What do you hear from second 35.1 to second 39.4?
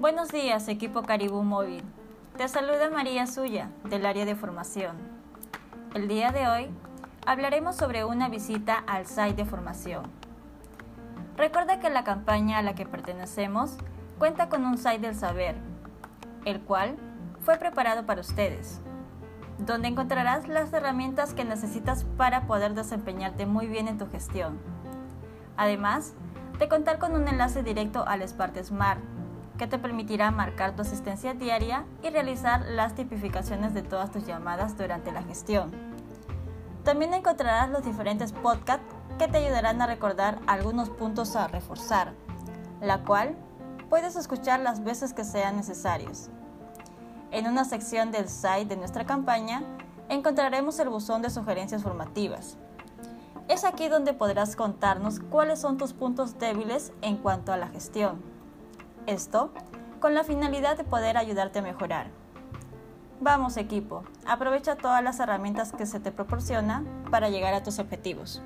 la gestión. También encontrarás los diferentes podcasts que te